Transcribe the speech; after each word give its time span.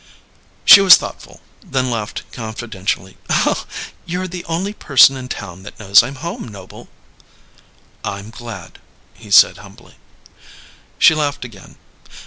She 0.65 0.81
was 0.81 0.95
thoughtful, 0.95 1.41
then 1.63 1.91
laughed 1.91 2.23
confidentially. 2.31 3.17
"You're 4.07 4.27
the 4.27 4.43
only 4.45 4.73
person 4.73 5.15
in 5.15 5.27
town 5.29 5.61
that 5.61 5.79
knows 5.79 6.01
I'm 6.01 6.15
home, 6.25 6.47
Noble." 6.47 6.89
"I'm 8.03 8.31
glad," 8.31 8.79
he 9.13 9.29
said 9.29 9.57
humbly. 9.57 9.97
She 10.97 11.13
laughed 11.13 11.45
again. 11.45 11.75